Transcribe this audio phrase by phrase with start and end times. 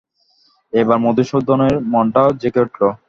[0.73, 2.81] এইবার মধুসূদনের মনটা ঝেঁকে উঠল।